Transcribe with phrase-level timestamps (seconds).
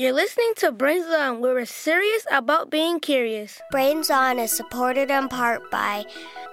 [0.00, 3.60] You're listening to Brains On, where we're serious about being curious.
[3.70, 6.06] Brains On is supported in part by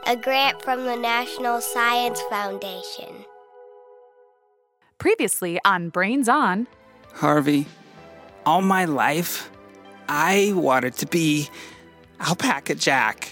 [0.05, 3.23] a grant from the National Science Foundation.
[4.97, 6.67] Previously on Brains On,
[7.13, 7.67] Harvey,
[8.45, 9.49] all my life,
[10.09, 11.47] I wanted to be
[12.19, 13.31] Alpaca Jack.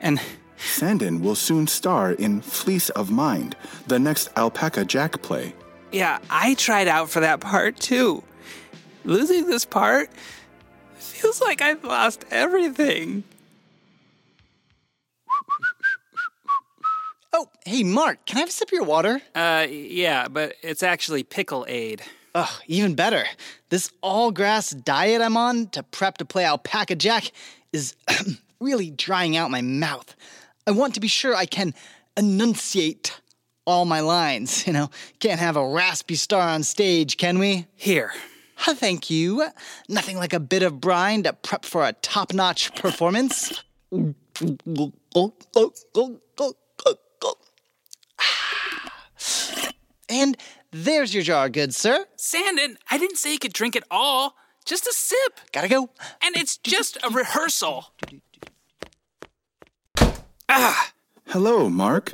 [0.00, 0.20] And
[0.58, 3.54] Sandin will soon star in Fleece of Mind,
[3.86, 5.54] the next Alpaca Jack play.
[5.92, 8.24] yeah, I tried out for that part too.
[9.04, 10.10] Losing this part
[10.94, 13.24] feels like I've lost everything.
[17.32, 19.20] Oh, hey, Mark, can I have a sip of your water?
[19.34, 22.02] Uh, yeah, but it's actually pickle aid.
[22.34, 23.24] Oh, even better.
[23.68, 27.30] This all grass diet I'm on to prep to play Alpaca Jack
[27.72, 27.94] is
[28.60, 30.14] really drying out my mouth.
[30.66, 31.74] I want to be sure I can
[32.16, 33.20] enunciate
[33.66, 34.66] all my lines.
[34.66, 37.66] You know, can't have a raspy star on stage, can we?
[37.74, 38.12] Here.
[38.56, 39.48] Thank you.
[39.88, 43.62] Nothing like a bit of brine to prep for a top notch performance.
[50.08, 50.36] And
[50.70, 52.06] there's your jar, good sir.
[52.16, 54.34] Sandin, I didn't say you could drink it all.
[54.64, 55.40] Just a sip.
[55.52, 55.90] Gotta go.
[56.22, 57.92] And it's just a rehearsal.
[60.48, 60.92] Ah!
[61.28, 62.12] Hello, Mark.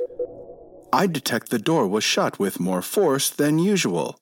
[0.93, 4.19] I detect the door was shut with more force than usual.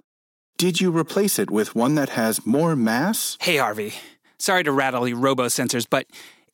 [0.59, 3.37] Did you replace it with one that has more mass?
[3.39, 3.93] Hey, Harvey.
[4.37, 6.05] Sorry to rattle your robo sensors, but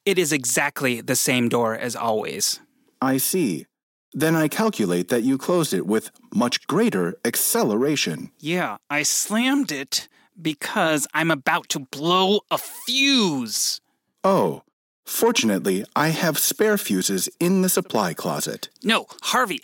[0.06, 2.59] it is exactly the same door as always.
[3.02, 3.66] I see.
[4.14, 8.30] Then I calculate that you closed it with much greater acceleration.
[8.39, 10.08] Yeah, I slammed it
[10.39, 13.81] because I'm about to blow a fuse.
[14.23, 14.61] Oh,
[15.03, 18.70] fortunately, I have spare fuses in the supply closet.
[18.83, 19.61] No, Harvey.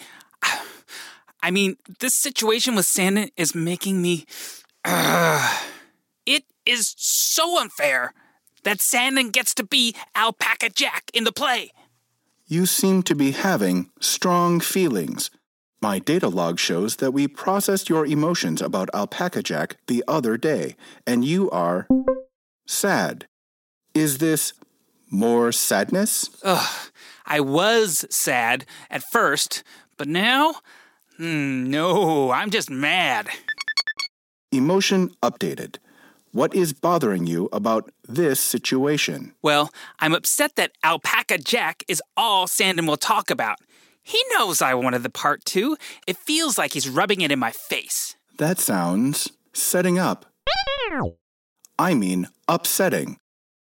[1.44, 4.26] I mean, this situation with Sandin is making me.
[4.86, 5.64] Ugh.
[6.26, 8.14] it is so unfair
[8.64, 11.72] that Sandin gets to be Alpaca Jack in the play.
[12.46, 15.32] You seem to be having strong feelings.
[15.82, 20.76] My data log shows that we processed your emotions about Alpaca Jack the other day,
[21.08, 21.88] and you are
[22.68, 23.26] sad.
[23.96, 24.54] Is this
[25.10, 26.30] more sadness?
[26.44, 26.92] Ugh.
[27.26, 29.64] I was sad at first,
[29.98, 30.56] but now,
[31.22, 33.30] hmm, no, I'm just mad.
[34.52, 35.78] Emotion updated.
[36.32, 39.34] What is bothering you about this situation?
[39.42, 43.58] Well, I'm upset that Alpaca Jack is all Sandin will talk about.
[44.02, 45.78] He knows I wanted the part too.
[46.08, 48.16] It feels like he's rubbing it in my face.
[48.38, 50.26] That sounds setting up.
[51.78, 53.18] I mean, upsetting.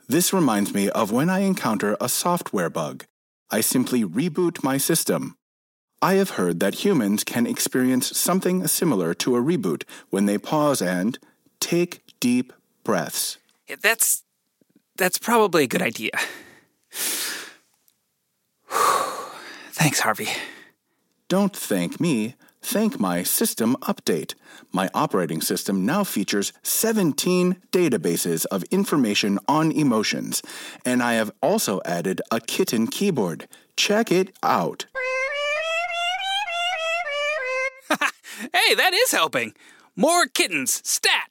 [0.08, 3.06] This reminds me of when I encounter a software bug.
[3.50, 5.36] I simply reboot my system.
[6.02, 10.80] I have heard that humans can experience something similar to a reboot when they pause
[10.80, 11.18] and
[11.60, 12.52] take deep
[12.84, 13.36] breaths.
[13.68, 14.22] Yeah, That's
[14.96, 16.12] that's probably a good idea.
[19.72, 20.28] Thanks, Harvey.
[21.28, 24.34] Don't thank me, thank my system update.
[24.72, 30.42] My operating system now features 17 databases of information on emotions,
[30.84, 33.48] and I have also added a kitten keyboard.
[33.76, 34.86] Check it out.
[38.40, 39.52] Hey, that is helping.
[39.96, 40.80] More kittens.
[40.88, 41.28] Stat.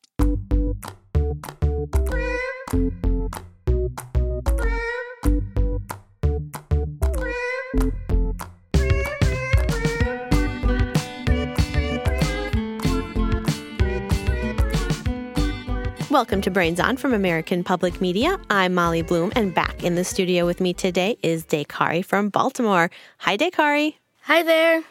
[16.11, 18.39] Welcome to Brains On from American Public Media.
[18.51, 22.91] I'm Molly Bloom, and back in the studio with me today is Dekari from Baltimore.
[23.19, 23.95] Hi, Dekari.
[24.21, 24.83] Hi there.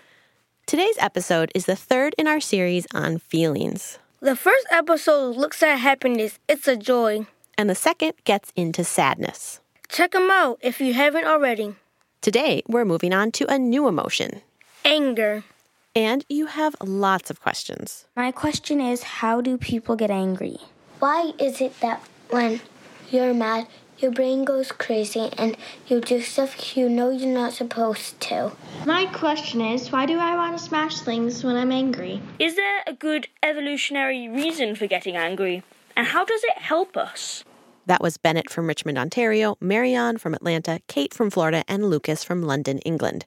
[0.68, 5.76] Today's episode is the third in our series on feelings, The first episode looks at
[5.76, 6.38] happiness.
[6.46, 7.26] It's a joy.
[7.56, 9.60] and the second gets into sadness.
[9.88, 11.74] Check them out if you haven't already.
[12.20, 14.42] Today, we're moving on to a new emotion,
[14.84, 15.42] Anger.
[15.96, 18.04] and you have lots of questions.
[18.14, 20.58] My question is how do people get angry?
[20.98, 22.60] Why is it that when
[23.10, 23.66] you're mad,
[23.98, 25.56] your brain goes crazy and
[25.86, 28.52] you do stuff you know you're not supposed to?
[28.86, 32.22] My question is why do I want to smash things when I'm angry?
[32.38, 35.62] Is there a good evolutionary reason for getting angry?
[35.96, 37.44] And how does it help us?
[37.86, 42.42] That was Bennett from Richmond, Ontario, Marianne from Atlanta, Kate from Florida, and Lucas from
[42.42, 43.24] London, England.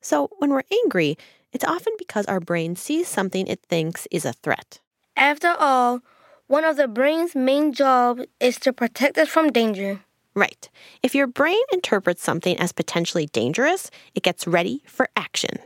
[0.00, 1.18] So, when we're angry,
[1.52, 4.80] it's often because our brain sees something it thinks is a threat.
[5.16, 6.00] After all,
[6.48, 10.00] one of the brain's main job is to protect us from danger.
[10.34, 10.68] Right.
[11.02, 15.56] If your brain interprets something as potentially dangerous, it gets ready for action.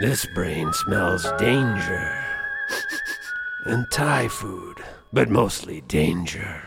[0.00, 2.24] This brain smells danger.
[3.66, 4.78] and Thai food,
[5.12, 6.62] but mostly danger.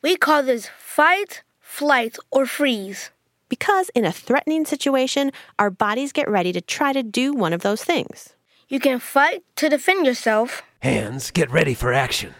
[0.00, 3.10] We call this fight, flight, or freeze.
[3.48, 7.62] Because in a threatening situation, our bodies get ready to try to do one of
[7.62, 8.34] those things.
[8.70, 10.62] You can fight to defend yourself.
[10.80, 12.34] Hands, get ready for action.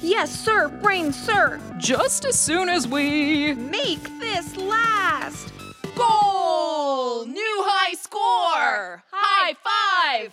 [0.00, 1.60] Yes, sir, brain, sir.
[1.78, 5.52] Just as soon as we make this last.
[5.96, 7.26] Goal!
[7.26, 9.02] New high score!
[9.10, 10.32] High five!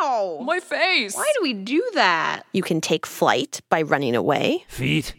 [0.00, 0.40] Ow!
[0.44, 1.16] My face!
[1.16, 2.44] Why do we do that?
[2.52, 4.64] You can take flight by running away.
[4.68, 5.12] Feet,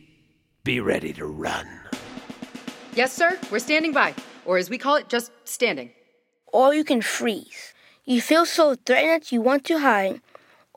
[0.64, 1.68] be ready to run.
[2.94, 4.14] Yes, sir, we're standing by.
[4.46, 5.92] Or as we call it, just standing.
[6.48, 7.74] Or you can freeze.
[8.08, 10.22] You feel so threatened that you want to hide,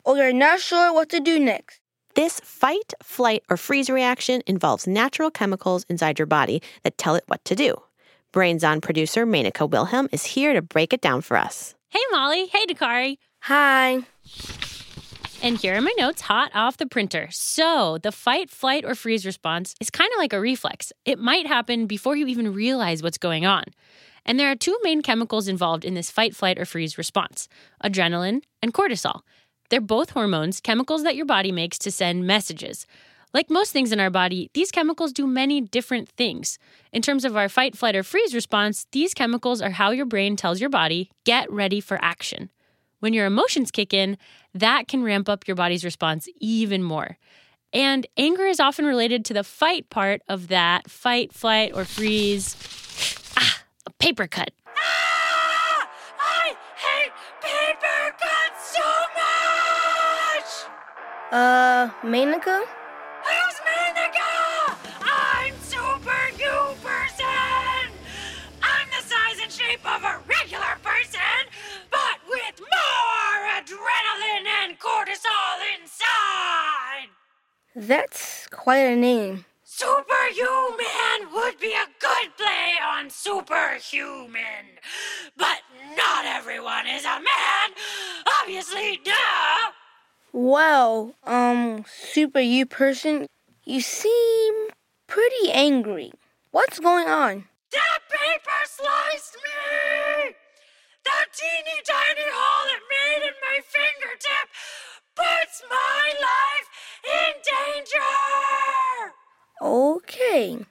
[0.03, 1.79] or you're not sure what to do next.
[2.15, 7.23] This fight, flight, or freeze reaction involves natural chemicals inside your body that tell it
[7.27, 7.75] what to do.
[8.31, 11.75] Brains On producer Menaka Wilhelm is here to break it down for us.
[11.89, 12.47] Hey, Molly.
[12.47, 13.17] Hey, Dakari.
[13.41, 13.99] Hi.
[15.43, 17.27] And here are my notes hot off the printer.
[17.29, 20.91] So, the fight, flight, or freeze response is kind of like a reflex.
[21.05, 23.65] It might happen before you even realize what's going on.
[24.29, 27.49] And there are two main chemicals involved in this fight, flight, or freeze response
[27.83, 29.21] adrenaline and cortisol.
[29.71, 32.85] They're both hormones, chemicals that your body makes to send messages.
[33.33, 36.59] Like most things in our body, these chemicals do many different things.
[36.93, 40.35] In terms of our fight, flight, or freeze response, these chemicals are how your brain
[40.35, 42.51] tells your body, get ready for action.
[42.99, 44.15] When your emotions kick in,
[44.53, 47.17] that can ramp up your body's response even more.
[47.73, 52.55] And anger is often related to the fight part of that fight, flight, or freeze.
[53.89, 54.51] A paper cut.
[54.77, 55.89] Ah!
[56.19, 60.51] I hate paper cuts so much!
[61.31, 62.57] Uh, Menaka?
[63.25, 64.75] Who's Menaka?
[65.01, 67.89] I'm Super You Person!
[68.61, 71.41] I'm the size and shape of a regular person,
[71.89, 77.09] but with more adrenaline and cortisol inside!
[77.75, 79.45] That's quite a name.
[79.63, 82.58] Super Superhuman would be a good play on
[83.29, 84.65] superhuman.
[85.37, 85.59] But
[85.95, 87.67] not everyone is a man.
[88.41, 89.71] Obviously, duh.
[90.33, 93.27] Well, um, Super You person,
[93.65, 94.53] you seem
[95.07, 96.11] pretty angry.
[96.51, 97.45] What's going on?
[97.71, 100.35] That paper sliced me!
[101.05, 104.47] That teeny tiny hole it made in my fingertip
[105.15, 106.67] puts my life
[107.05, 108.09] in danger!
[109.61, 110.65] Okay.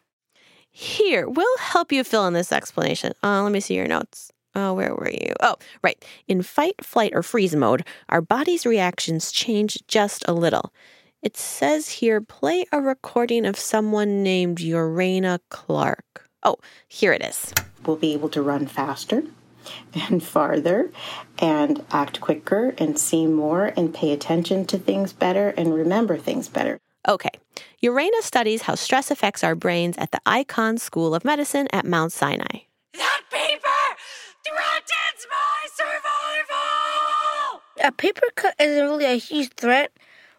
[0.81, 3.13] Here, we'll help you fill in this explanation.
[3.21, 4.31] Uh, let me see your notes.
[4.55, 5.33] Oh, where were you?
[5.41, 6.05] Oh, right.
[6.29, 10.73] In fight, flight, or freeze mode, our body's reactions change just a little.
[11.21, 16.29] It says here play a recording of someone named Urana Clark.
[16.45, 17.53] Oh, here it is.
[17.85, 19.25] We'll be able to run faster
[20.09, 20.93] and farther
[21.41, 26.47] and act quicker and see more and pay attention to things better and remember things
[26.49, 26.79] better.
[27.09, 27.31] Okay.
[27.81, 32.11] Urana studies how stress affects our brains at the Icahn School of Medicine at Mount
[32.11, 32.63] Sinai.
[32.95, 33.69] That paper
[34.45, 37.63] threatens my survival!
[37.85, 39.93] A paper cut isn't really a huge threat,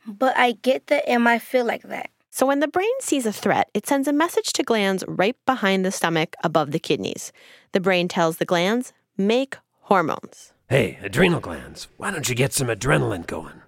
[0.05, 2.09] but I get that it might feel like that.
[2.29, 5.85] So, when the brain sees a threat, it sends a message to glands right behind
[5.85, 7.31] the stomach above the kidneys.
[7.71, 10.51] The brain tells the glands, make hormones.
[10.69, 13.61] Hey, adrenal glands, why don't you get some adrenaline going?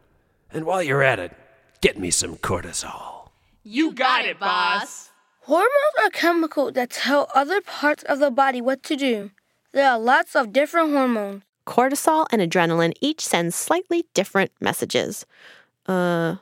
[0.51, 1.31] And while you're at it,
[1.79, 3.20] get me some cortisol.
[3.63, 5.11] You got it, boss.
[5.41, 9.31] Hormones are chemicals that tell other parts of the body what to do.
[9.71, 11.44] There are lots of different hormones.
[11.68, 15.27] Cortisol and adrenaline each send slightly different messages.
[15.85, 16.37] Uh,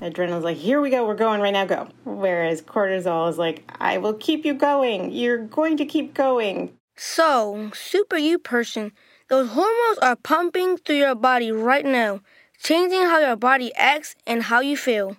[0.00, 1.88] Adrenaline's like, here we go, we're going right now, go.
[2.04, 5.12] Whereas cortisol is like, I will keep you going.
[5.12, 6.72] You're going to keep going.
[6.96, 8.92] So, super you person,
[9.28, 12.20] those hormones are pumping through your body right now,
[12.58, 15.16] changing how your body acts and how you feel.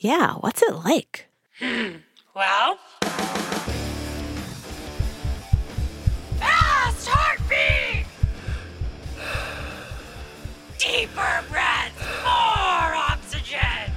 [0.00, 1.26] Yeah, what's it like?
[2.34, 2.78] Well,
[6.38, 8.06] fast heartbeat,
[10.78, 13.90] deeper breaths, more oxygen,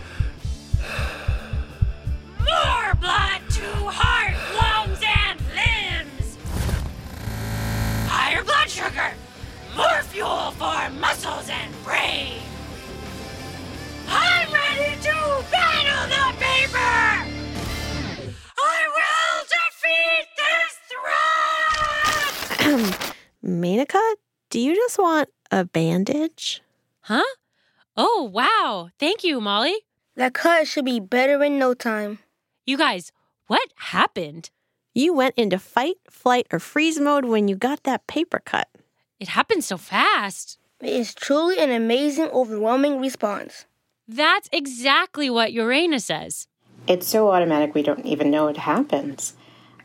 [2.39, 6.38] more blood to heart, lungs, and limbs,
[8.10, 9.13] higher blood sugar,
[9.77, 12.41] more fuel for muscles and brain.
[23.91, 24.15] Menaka,
[24.50, 26.62] do you just want a bandage?
[27.01, 27.24] Huh?
[27.98, 28.89] Oh, wow.
[29.00, 29.75] Thank you, Molly.
[30.15, 32.19] That cut should be better in no time.
[32.65, 33.12] You guys,
[33.48, 34.50] what happened?
[34.93, 38.67] You went into fight, flight, or freeze mode when you got that paper cut.
[39.19, 40.57] It happened so fast.
[40.81, 43.65] It is truly an amazing, overwhelming response.
[44.07, 46.48] That's exactly what Urana says.
[46.88, 49.33] It's so automatic we don't even know it happens.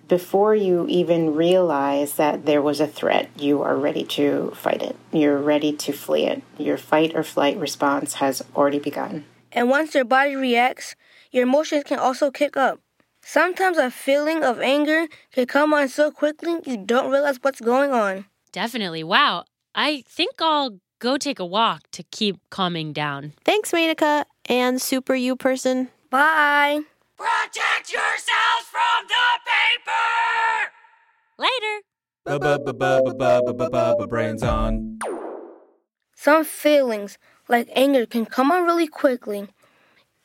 [0.09, 4.97] Before you even realize that there was a threat, you are ready to fight it.
[5.13, 6.43] You're ready to flee it.
[6.59, 9.25] Your fight or flight response has already begun.
[9.51, 10.95] And once your body reacts,
[11.33, 12.79] your emotions can also kick up.
[13.21, 17.91] Sometimes a feeling of anger can come on so quickly you don't realize what's going
[17.91, 18.27] on.
[18.53, 19.03] Definitely.
[19.03, 19.45] Wow.
[19.75, 23.33] I think I'll go take a walk to keep calming down.
[23.45, 25.89] Thanks, Menaka and Super You person.
[26.11, 26.83] Bye.
[27.17, 30.73] Protect yourselves from the paper!
[31.39, 31.81] Later.
[34.07, 34.99] Brains on.
[36.15, 37.17] Some feelings,
[37.49, 39.49] like anger, can come on really quickly.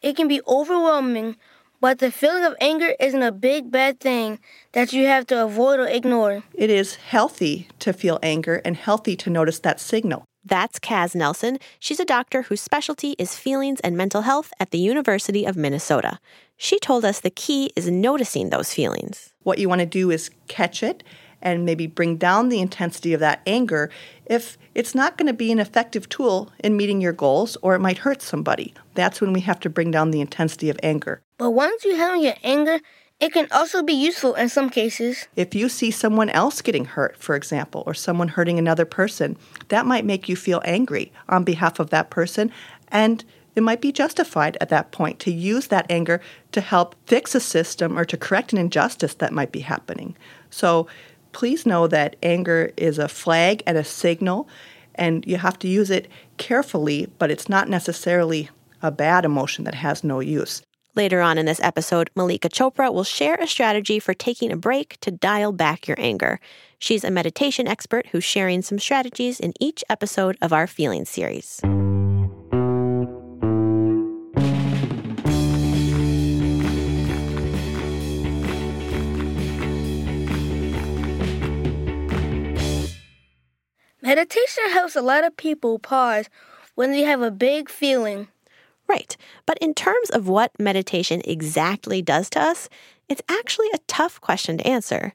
[0.01, 1.38] It can be overwhelming,
[1.79, 4.39] but the feeling of anger isn't a big bad thing
[4.74, 6.43] that you have to avoid or ignore.
[6.53, 10.25] It is healthy to feel anger and healthy to notice that signal.
[10.43, 11.60] That's Kaz Nelson.
[11.79, 16.19] She's a doctor whose specialty is feelings and mental health at the University of Minnesota.
[16.63, 19.34] She told us the key is noticing those feelings.
[19.41, 21.03] What you want to do is catch it
[21.41, 23.89] and maybe bring down the intensity of that anger
[24.27, 27.80] if it's not going to be an effective tool in meeting your goals or it
[27.80, 28.75] might hurt somebody.
[28.94, 31.24] That's when we have to bring down the intensity of anger.
[31.39, 32.80] But once you handle your anger,
[33.20, 35.27] it can also be useful in some cases.
[35.36, 39.36] If you see someone else getting hurt, for example, or someone hurting another person,
[39.70, 42.51] that might make you feel angry on behalf of that person
[42.89, 47.36] and it might be justified at that point to use that anger to help fix
[47.36, 50.15] a system or to correct an injustice that might be happening.
[50.50, 50.88] So
[51.31, 54.48] please know that anger is a flag and a signal,
[54.96, 58.50] and you have to use it carefully, but it's not necessarily
[58.81, 60.62] a bad emotion that has no use.
[60.93, 65.00] Later on in this episode, Mallika Chopra will share a strategy for taking a break
[65.00, 66.39] to dial back your anger.
[66.79, 71.62] She's a meditation expert who's sharing some strategies in each episode of our Feelings series.
[84.12, 86.27] Meditation helps a lot of people pause
[86.75, 88.27] when they have a big feeling.
[88.86, 89.15] Right.
[89.46, 92.68] But in terms of what meditation exactly does to us,
[93.08, 95.13] it's actually a tough question to answer.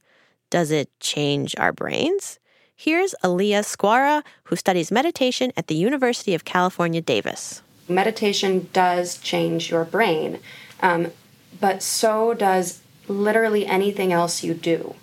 [0.49, 2.38] Does it change our brains?
[2.75, 7.61] Here's Alea Skwara, who studies meditation at the University of California, Davis.
[7.91, 10.38] Meditation does change your brain,
[10.81, 11.12] um,
[11.61, 14.95] but so does literally anything else you do.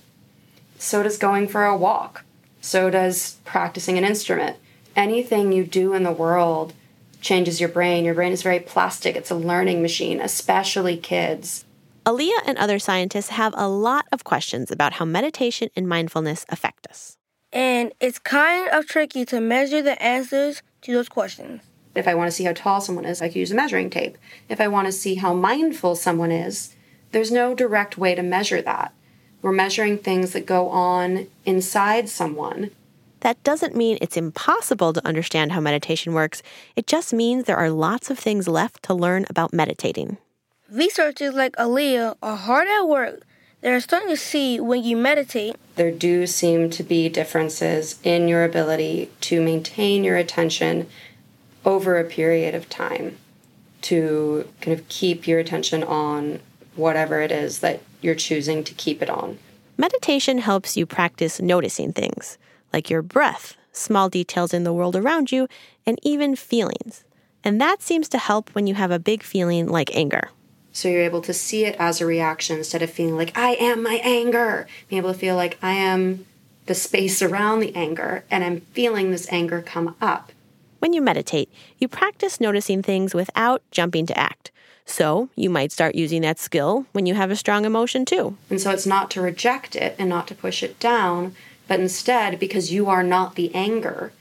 [0.80, 2.23] So does going for a walk.
[2.64, 4.56] So does practicing an instrument.
[4.96, 6.74] Anything you do in the world
[7.20, 8.06] changes your brain.
[8.06, 11.66] Your brain is very plastic, it's a learning machine, especially kids.
[12.06, 16.88] Alea and other scientists have a lot of questions about how meditation and mindfulness affect
[16.88, 17.18] us.
[17.52, 21.62] And it's kind of tricky to measure the answers to those questions.
[21.96, 24.18] If I want to see how tall someone is, I can use a measuring tape.
[24.48, 26.74] If I want to see how mindful someone is,
[27.12, 28.94] there's no direct way to measure that.
[29.44, 32.72] We're measuring things that go on inside someone.
[33.20, 36.42] That doesn't mean it's impossible to understand how meditation works.
[36.78, 40.18] It just means there are lots of things left to learn about meditating.
[40.72, 43.24] Researchers like Alea are hard at work.
[43.60, 45.56] They're starting to see when you meditate.
[45.76, 50.88] There do seem to be differences in your ability to maintain your attention
[51.66, 53.18] over a period of time,
[53.84, 56.40] to kind of keep your attention on
[56.76, 59.38] whatever it is that you're choosing to keep it on.
[59.78, 62.38] Meditation helps you practice noticing things,
[62.72, 65.48] like your breath, small details in the world around you,
[65.86, 67.04] and even feelings.
[67.44, 70.30] And that seems to help when you have a big feeling like anger.
[70.72, 73.84] So you're able to see it as a reaction instead of feeling like, I am
[73.84, 74.68] my anger.
[74.88, 76.26] Being able to feel like I am
[76.66, 80.32] the space around the anger and I'm feeling this anger come up.
[80.80, 84.52] When you meditate, you practice noticing things without jumping to act.
[84.86, 88.38] So you might start using that skill when you have a strong emotion too.
[88.50, 91.36] And so it's not to reject it and not to push it down,
[91.68, 94.12] but instead, because you are not the anger,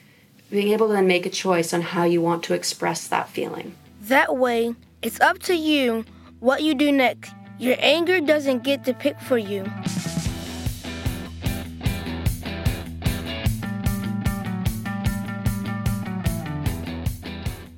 [0.51, 3.75] being able to then make a choice on how you want to express that feeling.
[4.03, 6.05] That way, it's up to you
[6.41, 7.33] what you do next.
[7.59, 9.65] Your anger doesn't get to pick for you.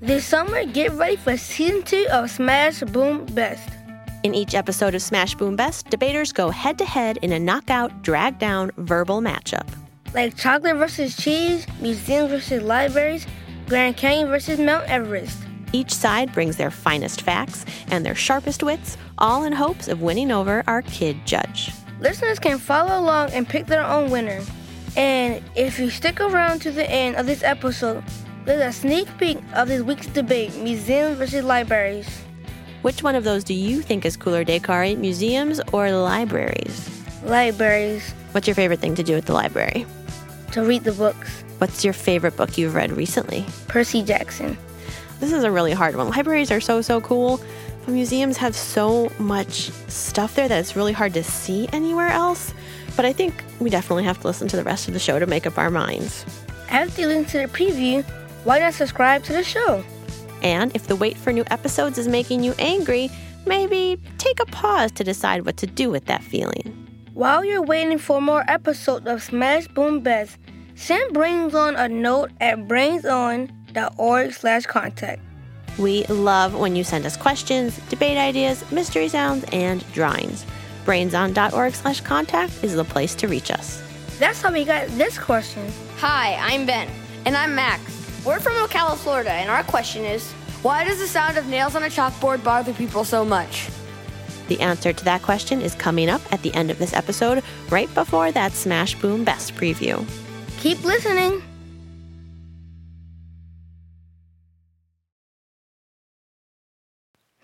[0.05, 3.67] This summer, get ready for season two of Smash Boom Best.
[4.23, 8.03] In each episode of Smash Boom Best, debaters go head to head in a knockout,
[8.03, 9.67] drag down verbal matchup.
[10.13, 13.27] Like chocolate versus cheese, museums versus libraries,
[13.67, 15.39] Grand Canyon versus Mount Everest.
[15.73, 20.31] Each side brings their finest facts and their sharpest wits, all in hopes of winning
[20.31, 21.73] over our kid judge.
[22.01, 24.43] Listeners can follow along and pick their own winner.
[24.99, 28.05] And if you stick around to the end of this episode,
[28.45, 32.07] There's a sneak peek of this week's debate museums versus libraries.
[32.83, 34.99] Which one of those do you think is cooler, Dekari?
[34.99, 36.91] Museums or libraries?
[37.25, 38.13] Libraries.
[38.33, 39.87] What's your favorite thing to do at the library?
[40.53, 41.43] To read the books.
[41.57, 43.47] What's your favorite book you've read recently?
[43.67, 44.59] Percy Jackson.
[45.21, 46.11] This is a really hard one.
[46.11, 47.41] Libraries are so, so cool,
[47.87, 52.53] but museums have so much stuff there that it's really hard to see anywhere else.
[52.95, 55.25] But I think we definitely have to listen to the rest of the show to
[55.27, 56.27] make up our minds.
[56.69, 58.05] After you listen to the preview,
[58.45, 59.83] why not subscribe to the show?
[60.43, 63.11] And if the wait for new episodes is making you angry,
[63.47, 66.81] maybe take a pause to decide what to do with that feeling.
[67.15, 70.37] While you're waiting for more episodes of Smash Boom Best,
[70.75, 75.23] send Brains On a note at brainson.org slash contact.
[75.79, 80.45] We love when you send us questions, debate ideas, mystery sounds, and drawings.
[80.85, 83.83] Brainson.org slash contact is the place to reach us.
[84.19, 85.73] That's how we got this question.
[85.99, 86.89] Hi, I'm Ben.
[87.25, 88.04] And I'm Max.
[88.25, 91.83] We're from Ocala, Florida, and our question is why does the sound of nails on
[91.83, 93.69] a chalkboard bother people so much?
[94.49, 97.93] The answer to that question is coming up at the end of this episode, right
[97.93, 100.09] before that Smash Boom Best preview.
[100.61, 101.43] Keep listening.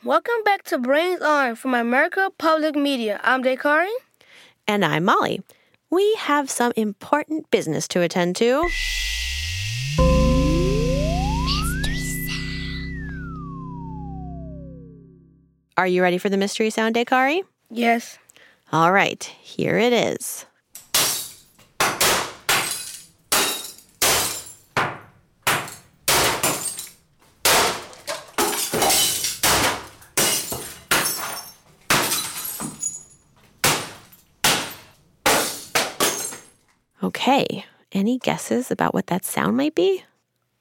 [0.02, 3.20] Welcome back to Brains On from America Public Media.
[3.22, 3.92] I'm Dekari.
[4.66, 5.42] And I'm Molly.
[5.90, 8.66] We have some important business to attend to.
[15.80, 17.40] Are you ready for the mystery sound, Dekari?
[17.70, 18.18] Yes.
[18.70, 20.44] All right, here it is.
[37.02, 40.04] Okay, any guesses about what that sound might be?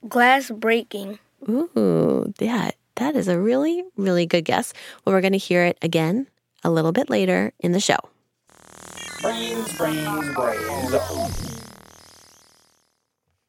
[0.07, 1.19] Glass breaking.
[1.49, 4.73] Ooh, that that is a really, really good guess.
[5.03, 6.27] Well, we're going to hear it again
[6.63, 7.97] a little bit later in the show.
[9.21, 10.95] Brains, brains, brains.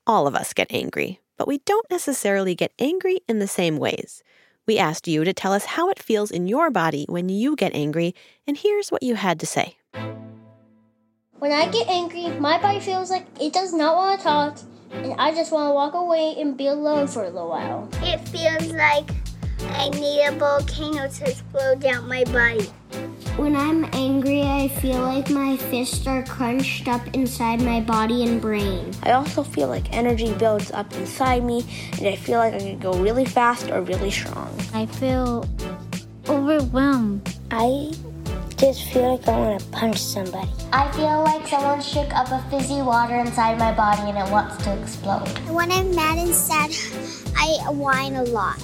[0.07, 4.23] All of us get angry, but we don't necessarily get angry in the same ways.
[4.67, 7.75] We asked you to tell us how it feels in your body when you get
[7.75, 8.15] angry,
[8.47, 9.77] and here's what you had to say.
[11.39, 14.59] When I get angry, my body feels like it does not want to talk,
[14.93, 17.89] and I just want to walk away and be alone for a little while.
[18.03, 19.11] It feels like
[19.69, 22.71] I need a volcano to explode down my body.
[23.37, 28.41] When I'm angry, I feel like my fists are crunched up inside my body and
[28.41, 28.93] brain.
[29.03, 31.65] I also feel like energy builds up inside me,
[31.99, 34.55] and I feel like I can go really fast or really strong.
[34.75, 35.49] I feel
[36.29, 37.35] overwhelmed.
[37.51, 37.93] I
[38.57, 40.51] just feel like I want to punch somebody.
[40.73, 44.63] I feel like someone shook up a fizzy water inside my body and it wants
[44.65, 45.29] to explode.
[45.49, 46.71] When I'm mad and sad,
[47.37, 48.63] I whine a lot.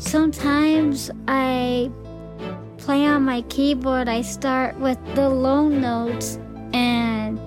[0.00, 1.90] Sometimes I
[2.78, 4.08] play on my keyboard.
[4.08, 6.38] I start with the low notes
[6.72, 7.38] and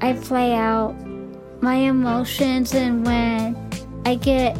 [0.00, 0.94] I play out
[1.60, 2.72] my emotions.
[2.72, 3.56] And when
[4.06, 4.56] I get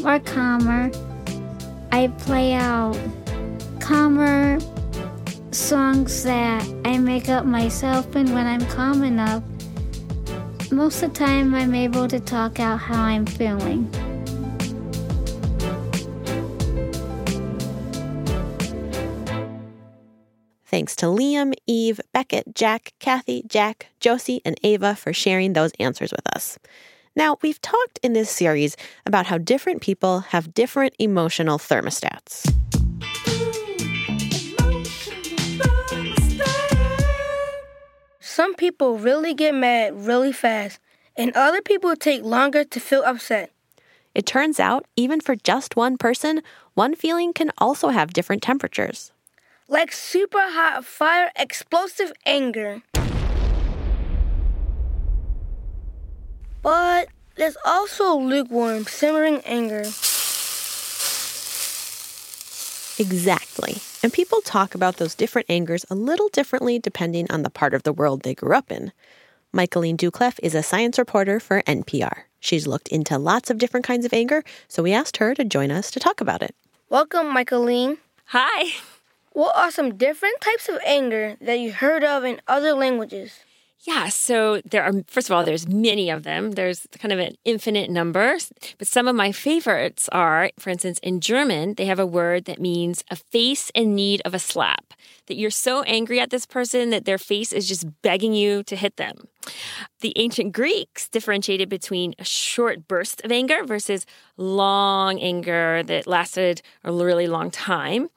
[0.00, 0.92] more calmer,
[1.90, 2.96] I play out
[3.80, 4.60] calmer
[5.50, 8.14] songs that I make up myself.
[8.14, 9.42] And when I'm calm enough,
[10.70, 13.90] most of the time I'm able to talk out how I'm feeling.
[20.74, 26.10] Thanks to Liam, Eve, Beckett, Jack, Kathy, Jack, Josie, and Ava for sharing those answers
[26.10, 26.58] with us.
[27.14, 32.52] Now, we've talked in this series about how different people have different emotional thermostats.
[38.18, 40.80] Some people really get mad really fast,
[41.16, 43.52] and other people take longer to feel upset.
[44.12, 46.42] It turns out, even for just one person,
[46.74, 49.12] one feeling can also have different temperatures.
[49.68, 52.82] Like super hot fire explosive anger.
[56.62, 59.84] But there's also lukewarm simmering anger.
[62.98, 63.76] Exactly.
[64.02, 67.82] And people talk about those different angers a little differently depending on the part of
[67.82, 68.92] the world they grew up in.
[69.50, 72.24] Michaeleen Doucleff is a science reporter for NPR.
[72.38, 75.70] She's looked into lots of different kinds of anger, so we asked her to join
[75.70, 76.54] us to talk about it.
[76.90, 77.96] Welcome, Michaeleen.
[78.26, 78.74] Hi.
[79.34, 83.40] What are some different types of anger that you heard of in other languages?
[83.80, 86.52] Yeah, so there are, first of all, there's many of them.
[86.52, 88.38] There's kind of an infinite number.
[88.78, 92.60] But some of my favorites are, for instance, in German, they have a word that
[92.60, 94.94] means a face in need of a slap.
[95.26, 98.76] That you're so angry at this person that their face is just begging you to
[98.76, 99.26] hit them.
[100.04, 104.04] The ancient Greeks differentiated between a short burst of anger versus
[104.36, 108.10] long anger that lasted a really long time.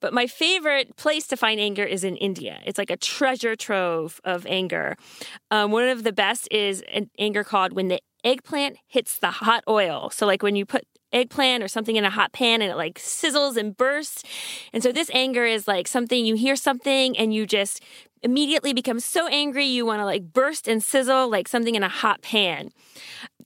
[0.00, 2.60] But my favorite place to find anger is in India.
[2.64, 4.96] It's like a treasure trove of anger.
[5.50, 9.64] Um, one of the best is an anger called when the eggplant hits the hot
[9.68, 10.08] oil.
[10.08, 12.98] So, like when you put eggplant or something in a hot pan and it like
[12.98, 14.22] sizzles and bursts.
[14.72, 17.82] And so, this anger is like something you hear something and you just
[18.24, 21.88] immediately become so angry you want to like burst and sizzle like something in a
[21.88, 22.70] hot pan.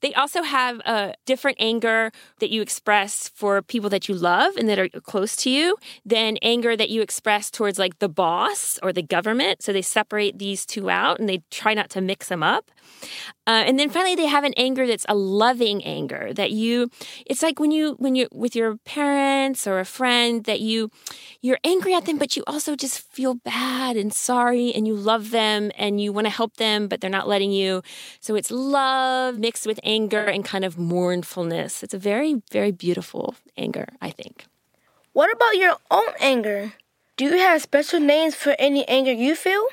[0.00, 4.68] They also have a different anger that you express for people that you love and
[4.68, 5.76] that are close to you
[6.06, 9.62] than anger that you express towards like the boss or the government.
[9.62, 12.70] So they separate these two out and they try not to mix them up.
[13.46, 16.90] Uh, and then finally, they have an anger that's a loving anger that you.
[17.26, 20.90] It's like when you when you're with your parents or a friend that you
[21.40, 25.30] you're angry at them, but you also just feel bad and sorry, and you love
[25.30, 27.82] them and you want to help them, but they're not letting you.
[28.20, 31.82] So it's love mixed with anger and kind of mournfulness.
[31.82, 34.46] It's a very very beautiful anger, I think.
[35.12, 36.74] What about your own anger?
[37.16, 39.66] Do you have special names for any anger you feel?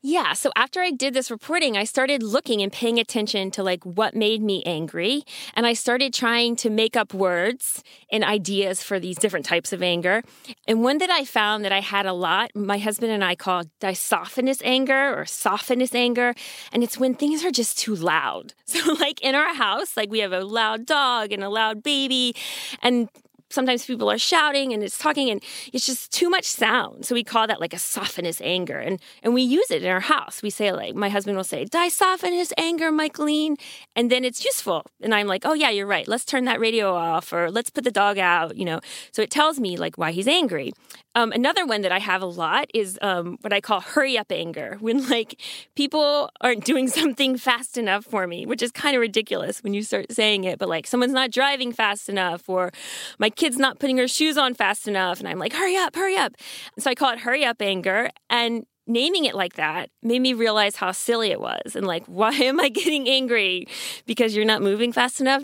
[0.00, 3.84] Yeah, so after I did this reporting, I started looking and paying attention to like
[3.84, 7.82] what made me angry, and I started trying to make up words
[8.12, 10.22] and ideas for these different types of anger.
[10.68, 13.64] And one that I found that I had a lot, my husband and I call
[13.80, 16.32] disophonous anger or sophonous anger,
[16.70, 18.54] and it's when things are just too loud.
[18.78, 22.36] So like in our house, like we have a loud dog and a loud baby,
[22.82, 23.08] and
[23.50, 27.04] sometimes people are shouting and it's talking and it's just too much sound.
[27.04, 28.78] So we call that like a sophonous anger.
[28.78, 30.42] And and we use it in our house.
[30.42, 33.56] We say like my husband will say, disophonous anger, Michaeleen.
[33.96, 34.84] And then it's useful.
[35.00, 36.06] And I'm like, oh yeah, you're right.
[36.08, 38.80] Let's turn that radio off or let's put the dog out, you know.
[39.12, 40.72] So it tells me like why he's angry.
[41.18, 44.30] Um, another one that I have a lot is um, what I call hurry up
[44.30, 45.40] anger, when like
[45.74, 49.82] people aren't doing something fast enough for me, which is kind of ridiculous when you
[49.82, 50.60] start saying it.
[50.60, 52.70] But like someone's not driving fast enough, or
[53.18, 56.16] my kid's not putting her shoes on fast enough, and I'm like, hurry up, hurry
[56.16, 56.36] up.
[56.78, 60.76] So I call it hurry up anger, and naming it like that made me realize
[60.76, 63.66] how silly it was, and like, why am I getting angry
[64.06, 65.42] because you're not moving fast enough?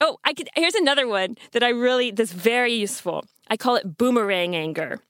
[0.00, 0.48] Oh, I could.
[0.54, 3.24] Here's another one that I really that's very useful.
[3.48, 5.00] I call it boomerang anger.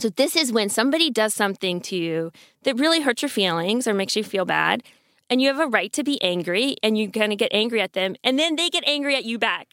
[0.00, 2.30] So, this is when somebody does something to you
[2.62, 4.84] that really hurts your feelings or makes you feel bad,
[5.28, 7.94] and you have a right to be angry, and you kind of get angry at
[7.94, 9.66] them, and then they get angry at you back.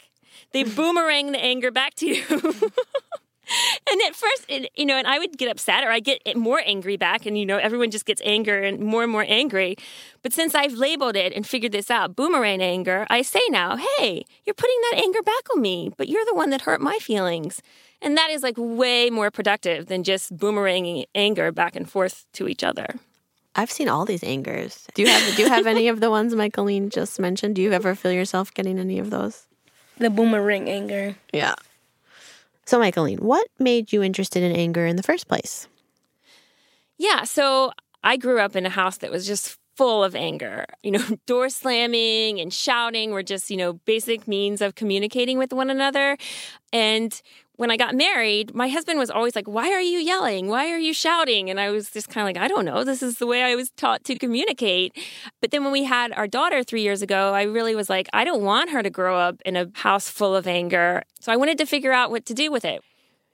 [0.52, 2.24] They boomerang the anger back to you.
[2.32, 6.60] and at first, it, you know, and I would get upset or I get more
[6.66, 9.76] angry back, and you know, everyone just gets anger and more and more angry.
[10.24, 14.26] But since I've labeled it and figured this out, boomerang anger, I say now, hey,
[14.44, 17.62] you're putting that anger back on me, but you're the one that hurt my feelings.
[18.06, 22.48] And that is like way more productive than just boomeranging anger back and forth to
[22.48, 22.88] each other.
[23.56, 24.86] I've seen all these angers.
[24.94, 27.56] Do you have do you have any of the ones Michaeleen just mentioned?
[27.56, 29.48] Do you ever feel yourself getting any of those?
[29.98, 31.16] The boomerang anger.
[31.34, 31.56] Yeah.
[32.66, 35.68] So Michaeleen, what made you interested in anger in the first place?
[36.98, 37.72] Yeah, so
[38.04, 40.66] I grew up in a house that was just full of anger.
[40.84, 45.54] You know, door slamming and shouting were just, you know, basic means of communicating with
[45.54, 46.18] one another.
[46.72, 47.22] And
[47.58, 50.48] when I got married, my husband was always like, Why are you yelling?
[50.48, 51.50] Why are you shouting?
[51.50, 52.84] And I was just kind of like, I don't know.
[52.84, 54.94] This is the way I was taught to communicate.
[55.42, 58.24] But then when we had our daughter three years ago, I really was like, I
[58.24, 61.04] don't want her to grow up in a house full of anger.
[61.20, 62.82] So I wanted to figure out what to do with it,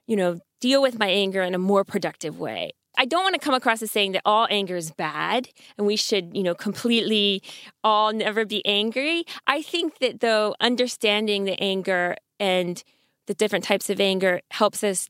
[0.06, 2.72] you know, deal with my anger in a more productive way.
[2.96, 5.96] I don't want to come across as saying that all anger is bad and we
[5.96, 7.42] should, you know, completely
[7.82, 9.24] all never be angry.
[9.46, 12.82] I think that though understanding the anger and
[13.26, 15.08] the different types of anger helps us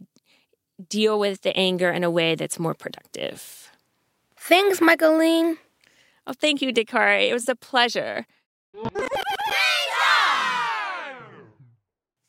[0.88, 3.70] deal with the anger in a way that's more productive.
[4.36, 5.58] Thanks, Michaeleen.
[6.26, 7.28] Oh, thank you, Dakari.
[7.28, 8.26] It was a pleasure.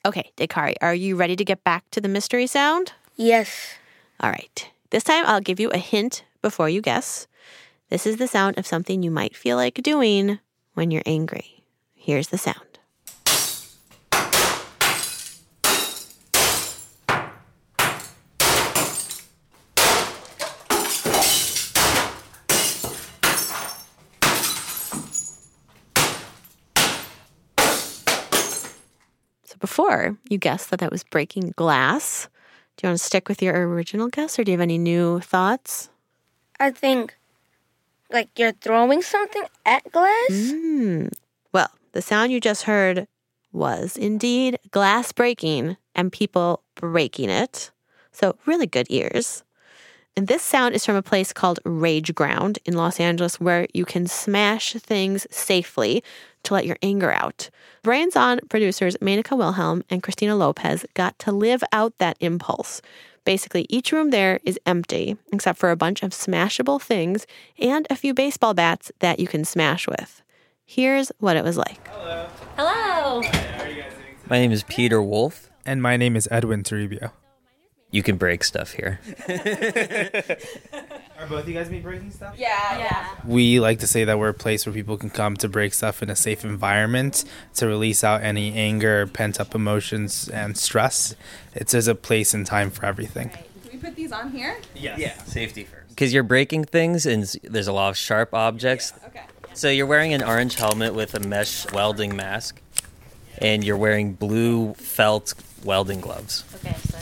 [0.06, 2.91] Okay, Dakari, are you ready to get back to the mystery sound?
[3.15, 3.76] Yes.
[4.19, 4.69] All right.
[4.89, 7.28] This time I'll give you a hint before you guess.
[7.89, 10.39] This is the sound of something you might feel like doing
[10.74, 11.63] when you're angry.
[11.96, 12.73] Here's the sound.
[29.63, 32.28] Before you guessed that that was breaking glass.
[32.76, 35.21] Do you want to stick with your original guess or do you have any new
[35.21, 35.89] thoughts?
[36.60, 37.15] I think
[38.12, 40.32] like you're throwing something at glass.
[40.32, 41.13] Mm.
[41.54, 43.08] Well, the sound you just heard
[43.54, 47.71] was indeed glass breaking and people breaking it.
[48.12, 49.45] So, really good ears.
[50.17, 53.86] And this sound is from a place called Rage Ground in Los Angeles where you
[53.86, 56.04] can smash things safely
[56.43, 57.49] to let your anger out.
[57.82, 62.82] Brains On producers Menaka Wilhelm and Christina Lopez got to live out that impulse.
[63.25, 67.25] Basically, each room there is empty except for a bunch of smashable things
[67.58, 70.21] and a few baseball bats that you can smash with.
[70.65, 71.88] Here's what it was like.
[71.88, 72.27] Hello.
[72.58, 73.21] Hello.
[74.29, 75.49] My name is Peter Wolf.
[75.65, 77.12] And my name is Edwin Toribio.
[77.93, 78.99] You can break stuff here.
[81.19, 82.34] Are both you guys be breaking stuff?
[82.36, 82.79] Yeah.
[82.79, 83.08] Yeah.
[83.23, 86.01] We like to say that we're a place where people can come to break stuff
[86.01, 91.15] in a safe environment to release out any anger, pent up emotions, and stress.
[91.53, 93.29] It's as a place and time for everything.
[93.29, 94.58] Can we put these on here?
[94.73, 94.97] Yes.
[94.97, 95.15] Yeah.
[95.25, 95.89] Safety first.
[95.89, 98.91] Because you're breaking things and there's a lot of sharp objects.
[99.06, 99.21] Okay.
[99.53, 102.60] So you're wearing an orange helmet with a mesh welding mask,
[103.38, 106.97] and you're wearing blue felt welding gloves, Okay, so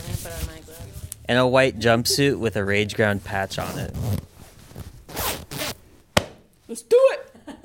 [1.26, 3.96] and a white jumpsuit with a Rage Ground patch on it.
[6.68, 7.28] Let's do it.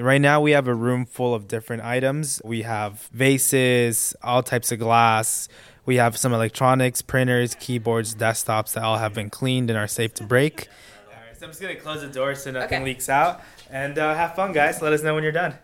[0.00, 2.40] Right now, we have a room full of different items.
[2.44, 5.48] We have vases, all types of glass.
[5.86, 10.14] We have some electronics, printers, keyboards, desktops that all have been cleaned and are safe
[10.14, 10.68] to break.
[11.08, 12.84] All right, so I'm just going to close the door so nothing Okay.
[12.84, 13.40] leaks out.
[13.70, 14.80] And uh, have fun, guys.
[14.80, 15.54] Let us know when you're done.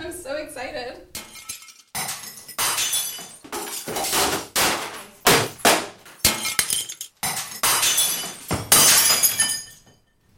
[0.00, 1.02] I'm so excited.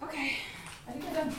[0.03, 0.37] Okay.
[0.89, 1.31] I think we're done.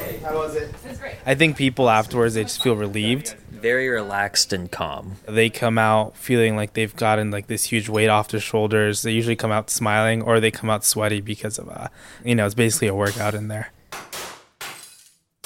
[0.00, 0.74] Hey, how was it?
[0.84, 1.13] It's great.
[1.26, 3.34] I think people afterwards, they just feel relieved.
[3.50, 5.16] Very relaxed and calm.
[5.26, 9.02] They come out feeling like they've gotten like this huge weight off their shoulders.
[9.02, 11.88] They usually come out smiling or they come out sweaty because of, uh,
[12.24, 13.72] you know, it's basically a workout in there.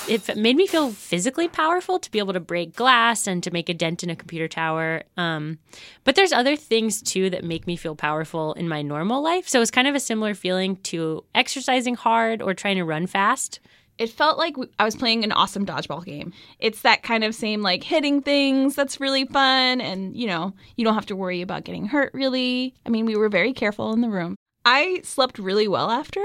[0.09, 3.69] it made me feel physically powerful to be able to break glass and to make
[3.69, 5.03] a dent in a computer tower.
[5.17, 5.59] Um,
[6.03, 9.49] but there's other things too that make me feel powerful in my normal life.
[9.49, 13.61] So it's kind of a similar feeling to exercising hard or trying to run fast.
[13.99, 16.33] It felt like I was playing an awesome dodgeball game.
[16.61, 20.85] It's that kind of same like hitting things that's really fun and you know, you
[20.85, 22.75] don't have to worry about getting hurt really.
[22.87, 24.37] I mean, we were very careful in the room.
[24.65, 26.23] I slept really well after.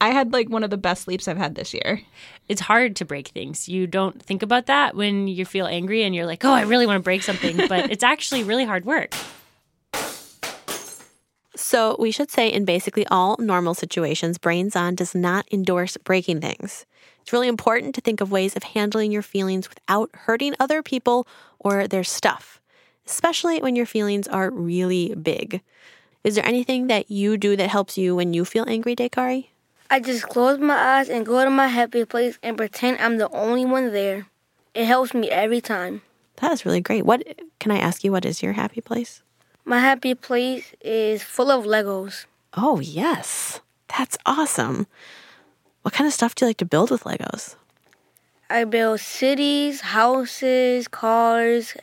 [0.00, 2.00] I had like one of the best sleeps I've had this year.
[2.48, 3.68] It's hard to break things.
[3.68, 6.86] You don't think about that when you feel angry and you're like, oh, I really
[6.86, 7.56] want to break something.
[7.68, 9.14] but it's actually really hard work.
[11.60, 16.40] So, we should say in basically all normal situations, Brains On does not endorse breaking
[16.40, 16.86] things.
[17.20, 21.26] It's really important to think of ways of handling your feelings without hurting other people
[21.58, 22.60] or their stuff,
[23.08, 25.60] especially when your feelings are really big.
[26.22, 29.48] Is there anything that you do that helps you when you feel angry, Dekari?
[29.90, 33.28] I just close my eyes and go to my happy place and pretend I'm the
[33.30, 34.28] only one there.
[34.74, 36.02] It helps me every time.
[36.36, 37.04] That is really great.
[37.04, 37.24] What
[37.58, 38.12] can I ask you?
[38.12, 39.24] What is your happy place?
[39.68, 42.24] My happy place is full of Legos.
[42.56, 43.60] Oh, yes.
[43.98, 44.86] That's awesome.
[45.82, 47.54] What kind of stuff do you like to build with Legos?
[48.48, 51.76] I build cities, houses, cars,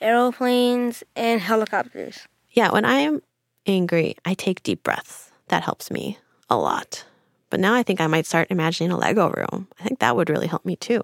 [0.00, 2.20] aeroplanes, and helicopters.
[2.52, 3.20] Yeah, when I am
[3.66, 5.32] angry, I take deep breaths.
[5.48, 6.18] That helps me
[6.48, 7.04] a lot.
[7.50, 9.66] But now I think I might start imagining a Lego room.
[9.80, 11.02] I think that would really help me too.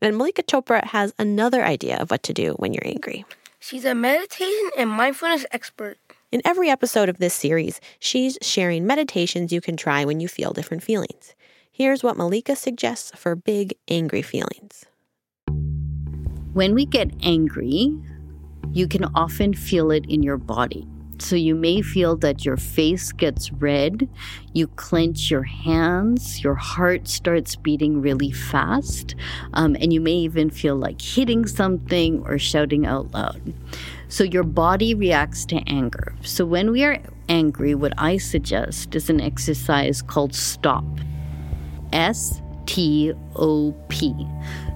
[0.00, 3.24] And Mallika Chopra has another idea of what to do when you're angry.
[3.64, 5.96] She's a meditation and mindfulness expert.
[6.32, 10.52] In every episode of this series, she's sharing meditations you can try when you feel
[10.52, 11.36] different feelings.
[11.70, 14.84] Here's what Mallika suggests for big, angry feelings.
[16.54, 17.96] When we get angry,
[18.72, 20.84] you can often feel it in your body.
[21.18, 24.08] So you may feel that your face gets red,
[24.52, 29.14] you clench your hands, your heart starts beating really fast,
[29.52, 33.54] um, and you may even feel like hitting something or shouting out loud.
[34.08, 36.14] So your body reacts to anger.
[36.22, 36.98] So when we are
[37.28, 40.84] angry, what I suggest is an exercise called STOP.
[41.92, 44.14] S T O P.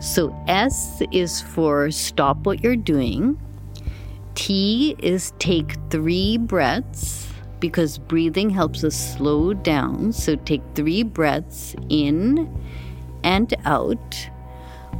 [0.00, 3.38] So S is for stop what you're doing.
[4.36, 7.26] T is take three breaths
[7.58, 10.12] because breathing helps us slow down.
[10.12, 12.48] So take three breaths in
[13.24, 14.30] and out.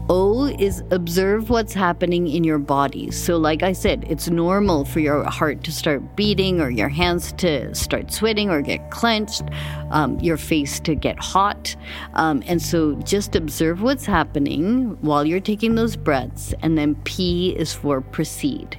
[0.08, 3.10] O is observe what's happening in your body.
[3.10, 7.32] So, like I said, it's normal for your heart to start beating or your hands
[7.38, 9.42] to start sweating or get clenched,
[9.90, 11.74] um, your face to get hot.
[12.14, 16.54] Um, and so, just observe what's happening while you're taking those breaths.
[16.62, 18.78] And then P is for proceed.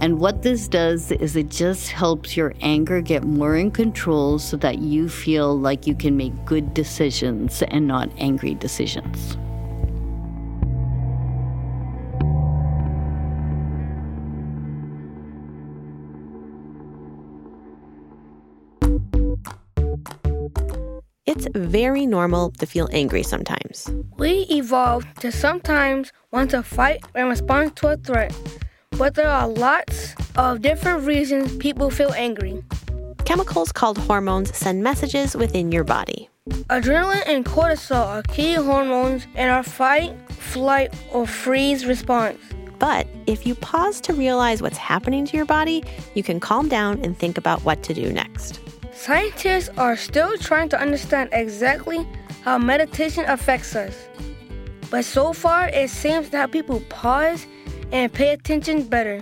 [0.00, 4.58] And what this does is it just helps your anger get more in control so
[4.58, 9.38] that you feel like you can make good decisions and not angry decisions.
[21.36, 23.90] It's very normal to feel angry sometimes.
[24.16, 28.34] We evolved to sometimes want to fight and respond to a threat,
[28.92, 32.64] but there are lots of different reasons people feel angry.
[33.26, 36.30] Chemicals called hormones send messages within your body.
[36.70, 42.38] Adrenaline and cortisol are key hormones in our fight, flight, or freeze response.
[42.78, 47.04] But if you pause to realize what's happening to your body, you can calm down
[47.04, 48.58] and think about what to do next.
[48.96, 52.08] Scientists are still trying to understand exactly
[52.42, 54.08] how meditation affects us.
[54.90, 57.46] But so far, it seems that people pause
[57.92, 59.20] and pay attention better.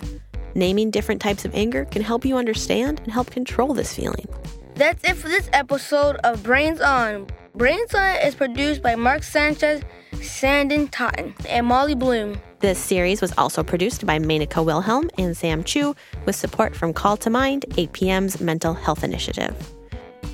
[0.55, 4.29] Naming different types of anger can help you understand and help control this feeling.
[4.77, 7.29] That's it for this episode of Brains On.
[7.55, 9.83] Brains On is produced by Mark Sanchez,
[10.21, 12.41] Sanden Totten, and Molly Bloom.
[12.59, 15.95] This series was also produced by Menaka Wilhelm and Sam Chu
[16.27, 19.55] with support from Call to Mind, APM's mental health initiative.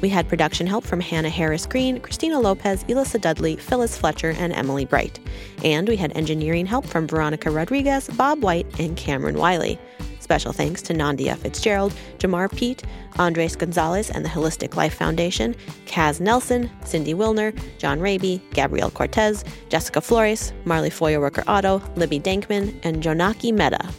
[0.00, 4.54] We had production help from Hannah Harris Green, Christina Lopez, Elissa Dudley, Phyllis Fletcher, and
[4.54, 5.20] Emily Bright.
[5.62, 9.78] And we had engineering help from Veronica Rodriguez, Bob White, and Cameron Wiley.
[10.20, 12.84] Special thanks to Nandia Fitzgerald, Jamar Pete,
[13.18, 15.56] Andres Gonzalez and the Holistic Life Foundation,
[15.86, 22.78] Kaz Nelson, Cindy Wilner, John Raby, Gabrielle Cortez, Jessica Flores, Marley Feuerwerker Otto, Libby Dankman,
[22.84, 23.90] and Jonaki Mehta.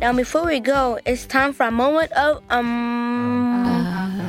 [0.00, 3.66] Now, before we go, it's time for a moment of um.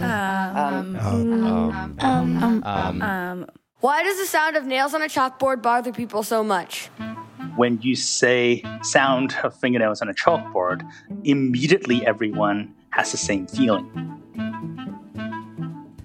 [0.04, 3.46] Um, um, um, um, um.
[3.82, 6.90] Why does the sound of nails on a chalkboard bother people so much?
[7.56, 10.90] when you say sound of fingernails on a chalkboard,
[11.24, 13.90] immediately everyone has the same feeling.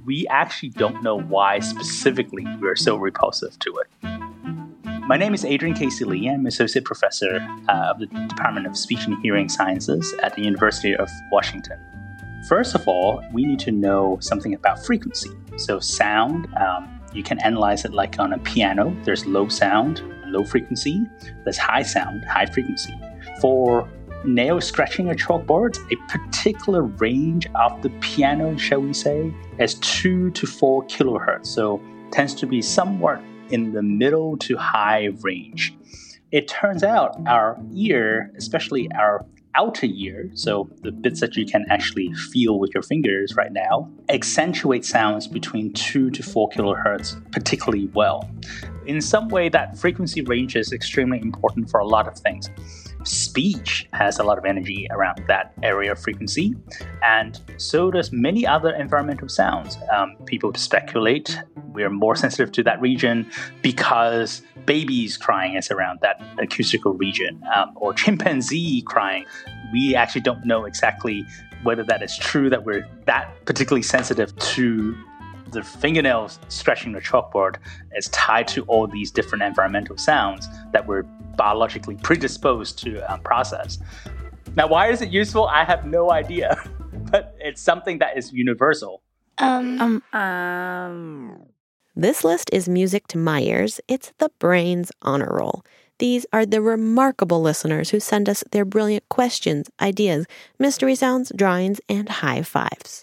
[0.04, 4.10] We actually don't know why specifically we're so repulsive to it.
[5.06, 6.28] My name is Adrian KC Lee.
[6.28, 7.36] I'm Associate Professor
[7.68, 11.78] uh, of the Department of Speech and Hearing Sciences at the University of Washington.
[12.48, 15.30] First of all, we need to know something about frequency.
[15.56, 18.96] So, sound, um, you can analyze it like on a piano.
[19.04, 21.06] There's low sound, low frequency,
[21.44, 22.94] there's high sound, high frequency.
[23.40, 23.88] For
[24.24, 30.30] nail scratching a chalkboard, a particular range of the piano, shall we say, is 2
[30.32, 31.80] to 4 kilohertz, so
[32.12, 35.74] tends to be somewhat in the middle to high range.
[36.32, 39.24] It turns out our ear, especially our
[39.56, 43.90] outer ear, so the bits that you can actually feel with your fingers right now,
[44.08, 48.28] accentuate sounds between 2 to 4 kilohertz particularly well.
[48.86, 52.50] In some way, that frequency range is extremely important for a lot of things.
[53.06, 56.54] Speech has a lot of energy around that area of frequency,
[57.02, 59.78] and so does many other environmental sounds.
[59.92, 61.38] Um, people speculate
[61.76, 63.30] we're more sensitive to that region
[63.62, 69.26] because babies crying is around that acoustical region, um, or chimpanzee crying.
[69.72, 71.24] We actually don't know exactly
[71.62, 74.96] whether that is true that we're that particularly sensitive to
[75.50, 77.56] the fingernails scratching the chalkboard
[77.96, 81.02] is tied to all these different environmental sounds that we're
[81.36, 83.78] biologically predisposed to um, process.
[84.56, 85.46] Now, why is it useful?
[85.46, 86.56] I have no idea,
[87.10, 89.02] but it's something that is universal.
[89.38, 91.46] Um, um, um.
[91.94, 93.80] This list is music to my ears.
[93.88, 95.64] It's the Brains Honor Roll.
[95.98, 100.26] These are the remarkable listeners who send us their brilliant questions, ideas,
[100.58, 103.02] mystery sounds, drawings, and high fives.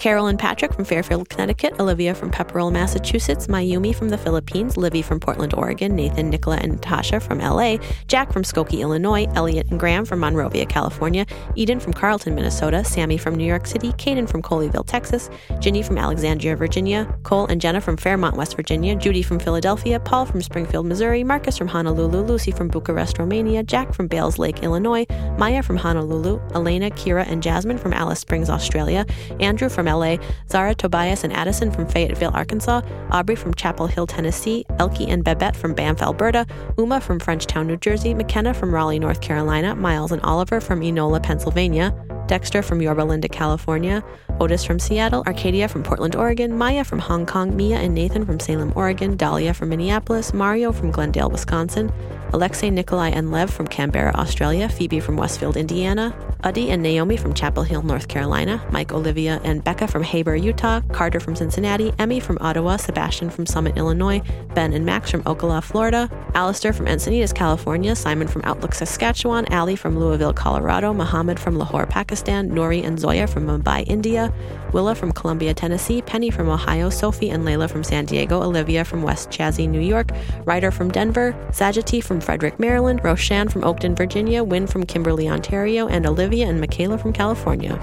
[0.00, 5.02] Carol and Patrick from Fairfield, Connecticut, Olivia from Pepperell, Massachusetts, Mayumi from the Philippines, Livy
[5.02, 7.76] from Portland, Oregon, Nathan, Nicola, and Natasha from LA,
[8.08, 13.18] Jack from Skokie, Illinois, Elliot and Graham from Monrovia, California, Eden from Carlton, Minnesota, Sammy
[13.18, 17.82] from New York City, Kaden from Colleyville, Texas, Ginny from Alexandria, Virginia, Cole and Jenna
[17.82, 22.52] from Fairmont, West Virginia, Judy from Philadelphia, Paul from Springfield, Missouri, Marcus from Honolulu, Lucy
[22.52, 25.04] from Bucharest, Romania, Jack from Bales Lake, Illinois,
[25.36, 29.04] Maya from Honolulu, Elena, Kira, and Jasmine from Alice Springs, Australia,
[29.40, 30.16] Andrew from LA,
[30.48, 35.56] Zara, Tobias, and Addison from Fayetteville, Arkansas, Aubrey from Chapel Hill, Tennessee, Elkie and Babette
[35.56, 36.46] from Banff, Alberta,
[36.78, 41.22] Uma from Frenchtown, New Jersey, McKenna from Raleigh, North Carolina, Miles and Oliver from Enola,
[41.22, 41.94] Pennsylvania,
[42.30, 44.04] Dexter from Yorba Linda, California,
[44.38, 48.38] Otis from Seattle, Arcadia from Portland, Oregon, Maya from Hong Kong, Mia and Nathan from
[48.38, 51.92] Salem, Oregon, Dahlia from Minneapolis, Mario from Glendale, Wisconsin,
[52.32, 57.34] Alexei, Nikolai, and Lev from Canberra, Australia, Phoebe from Westfield, Indiana, Uddy and Naomi from
[57.34, 62.20] Chapel Hill, North Carolina, Mike, Olivia, and Becca from Heber, Utah, Carter from Cincinnati, Emmy
[62.20, 64.22] from Ottawa, Sebastian from Summit, Illinois,
[64.54, 69.74] Ben and Max from Ocala, Florida, Alistair from Encinitas, California, Simon from Outlook, Saskatchewan, Ali
[69.74, 74.32] from Louisville, Colorado, Mohammed from Lahore, Pakistan, Nori and Zoya from Mumbai, India,
[74.72, 79.02] Willa from Columbia, Tennessee, Penny from Ohio, Sophie and Layla from San Diego, Olivia from
[79.02, 80.10] West Chazy, New York,
[80.44, 85.88] Ryder from Denver, Sajati from Frederick, Maryland, Roshan from Oakton, Virginia, Wynn from Kimberly, Ontario,
[85.88, 87.78] and Olivia and Michaela from California.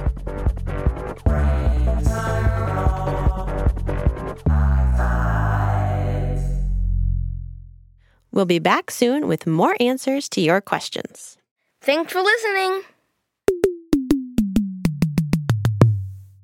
[8.31, 11.39] We'll be back soon with more answers to your questions.
[11.81, 12.83] Thanks for listening.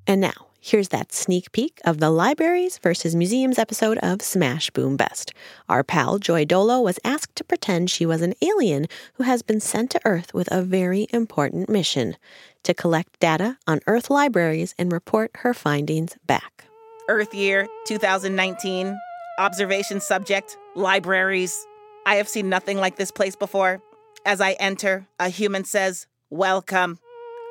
[0.06, 4.98] And now, here's that sneak peek of the Libraries versus Museums episode of Smash Boom
[4.98, 5.32] Best.
[5.66, 9.60] Our pal Joy Dolo was asked to pretend she was an alien who has been
[9.60, 12.16] sent to Earth with a very important mission
[12.64, 16.66] to collect data on Earth libraries and report her findings back.
[17.08, 18.98] Earth year 2019.
[19.38, 21.66] Observation subject libraries.
[22.04, 23.80] I have seen nothing like this place before.
[24.26, 26.98] As I enter, a human says, Welcome.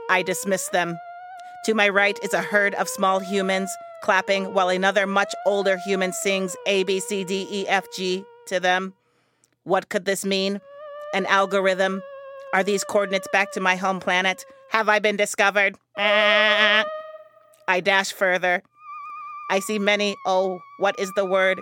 [0.08, 0.97] I dismiss them.
[1.66, 6.11] To my right is a herd of small humans clapping while another much older human
[6.11, 8.93] sings A, B, C, D, E, F, G to them.
[9.64, 10.59] What could this mean?
[11.14, 12.03] An algorithm?
[12.53, 14.45] Are these coordinates back to my home planet?
[14.72, 15.78] Have I been discovered?
[15.95, 16.84] I
[17.82, 18.61] dash further.
[19.49, 21.61] I see many, oh, what is the word?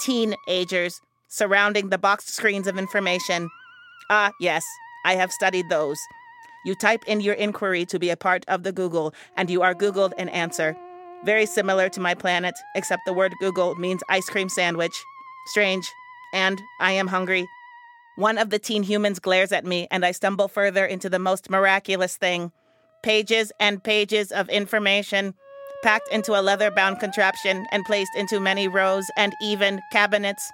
[0.00, 3.48] Teenagers surrounding the boxed screens of information.
[4.10, 4.66] Ah, yes,
[5.06, 5.98] I have studied those.
[6.68, 9.74] You type in your inquiry to be a part of the Google, and you are
[9.74, 10.76] Googled an answer.
[11.24, 14.92] Very similar to my planet, except the word Google means ice cream sandwich.
[15.46, 15.90] Strange.
[16.34, 17.48] And I am hungry.
[18.16, 21.48] One of the teen humans glares at me, and I stumble further into the most
[21.48, 22.52] miraculous thing
[23.02, 25.32] pages and pages of information
[25.82, 30.52] packed into a leather bound contraption and placed into many rows and even cabinets.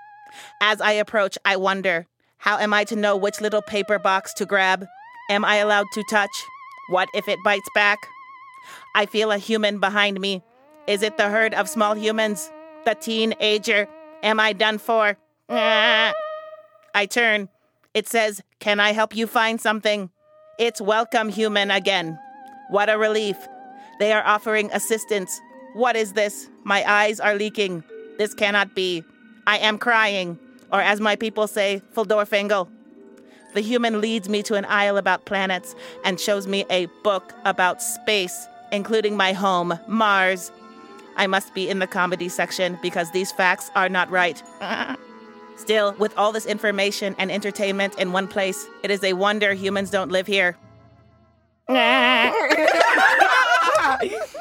[0.60, 2.06] As I approach, I wonder
[2.38, 4.86] how am I to know which little paper box to grab?
[5.30, 6.44] Am I allowed to touch?
[6.88, 7.98] What if it bites back?
[8.94, 10.42] I feel a human behind me.
[10.86, 12.50] Is it the herd of small humans?
[12.84, 13.88] The teenager?
[14.22, 15.16] Am I done for?
[15.48, 16.12] I
[17.08, 17.48] turn.
[17.94, 20.10] It says, Can I help you find something?
[20.58, 22.18] It's welcome, human, again.
[22.68, 23.36] What a relief.
[23.98, 25.40] They are offering assistance.
[25.72, 26.50] What is this?
[26.64, 27.82] My eyes are leaking.
[28.18, 29.04] This cannot be.
[29.46, 30.38] I am crying.
[30.70, 32.68] Or as my people say, Feldorfingal.
[33.54, 35.74] The human leads me to an aisle about planets
[36.04, 40.50] and shows me a book about space, including my home, Mars.
[41.16, 44.42] I must be in the comedy section because these facts are not right.
[45.56, 49.90] Still, with all this information and entertainment in one place, it is a wonder humans
[49.90, 50.56] don't live here.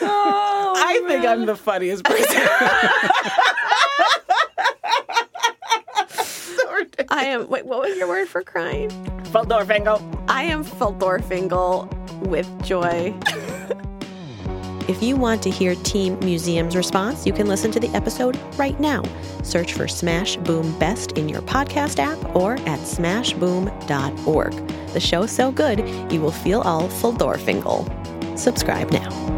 [0.00, 2.26] Oh, I think I'm the funniest person.
[7.10, 7.48] I am.
[7.48, 8.90] Wait, what was your word for crying?
[9.24, 10.24] Feldorfingal.
[10.28, 11.92] I am Feldorfingal
[12.26, 13.14] with joy.
[14.88, 18.78] if you want to hear Team Museum's response, you can listen to the episode right
[18.80, 19.02] now.
[19.42, 24.52] Search for Smash Boom Best in your podcast app or at smashboom.org.
[24.92, 25.80] The show's so good,
[26.12, 28.38] you will feel all Feldorfingal.
[28.38, 29.35] Subscribe now.